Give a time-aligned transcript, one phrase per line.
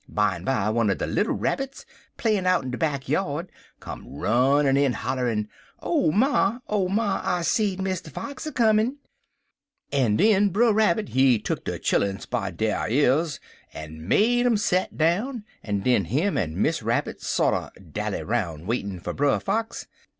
[0.11, 1.85] Bimeby one er de little Rabbits,
[2.17, 5.47] playin' out in de back yard, come runnin' in hollerin',
[5.79, 6.57] 'Oh, ma!
[6.67, 7.21] oh, ma!
[7.23, 8.09] I seed Mr.
[8.09, 8.97] Fox a comin'!'
[9.91, 13.39] En den Brer Rabbit he tuck de chilluns by der years
[13.75, 18.99] en make um set down, en den him and Miss Rabbit sorter dally roun' waitin'
[18.99, 19.85] for Brer Fox.